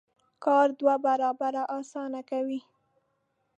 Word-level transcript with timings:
کار 0.45 0.67
دوه 0.79 0.95
برابره 1.05 1.63
اسانه 1.79 2.21
کوي. 2.29 2.59